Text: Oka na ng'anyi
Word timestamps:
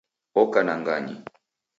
Oka 0.41 0.61
na 0.65 0.73
ng'anyi 0.81 1.15